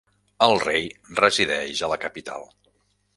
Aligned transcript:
El 0.45 0.53
rei 0.63 0.87
resideix 1.19 1.83
a 1.83 1.91
la 1.93 1.99
capital. 2.07 2.49